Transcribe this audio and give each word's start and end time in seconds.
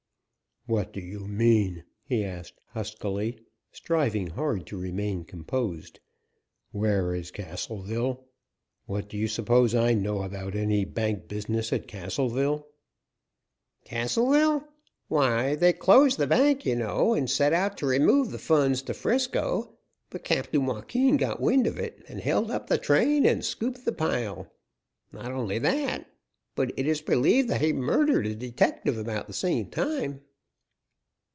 "What 0.67 0.93
do 0.93 0.99
you 1.01 1.21
mean?" 1.25 1.85
he 2.03 2.23
asked, 2.23 2.61
huskily, 2.67 3.39
striving 3.71 4.27
hard 4.27 4.67
to 4.67 4.77
remain 4.79 5.23
composed. 5.25 5.99
"Where 6.71 7.15
is 7.15 7.31
Castleville? 7.31 8.23
What 8.85 9.09
do 9.09 9.17
you 9.17 9.27
suppose 9.27 9.73
I 9.73 9.95
know 9.95 10.21
about 10.21 10.53
any 10.55 10.85
bank 10.85 11.27
business 11.27 11.73
at 11.73 11.87
Castleville?" 11.87 12.67
"Castleville? 13.85 14.67
Why, 15.07 15.55
they 15.55 15.73
closed 15.73 16.19
the 16.19 16.27
bank, 16.27 16.63
you 16.63 16.75
know, 16.75 17.15
and 17.15 17.27
set 17.27 17.53
out 17.53 17.75
to 17.79 17.87
remove 17.87 18.29
the 18.29 18.37
funds 18.37 18.83
to 18.83 18.93
'Frisco, 18.93 19.75
but 20.11 20.23
Captain 20.23 20.67
Joaquin 20.67 21.17
got 21.17 21.41
wind 21.41 21.65
of 21.65 21.79
it 21.79 22.03
and 22.07 22.19
held 22.21 22.51
up 22.51 22.67
the 22.67 22.77
train 22.77 23.25
and 23.25 23.43
scooped 23.43 23.83
the 23.83 23.91
pile. 23.93 24.53
Not 25.11 25.31
only 25.31 25.57
that, 25.57 26.07
but 26.53 26.71
it 26.77 26.85
is 26.85 27.01
believed 27.01 27.49
that 27.49 27.61
he 27.61 27.73
murdered 27.73 28.27
a 28.27 28.35
detective 28.35 28.99
about 28.99 29.25
the 29.25 29.33
same 29.33 29.65
time." 29.67 30.21